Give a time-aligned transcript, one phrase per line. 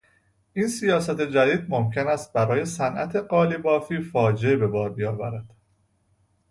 [0.53, 5.55] این سیاست جدید ممکن است برای صنعت قالی بافی فاجعه به بار بیاورد.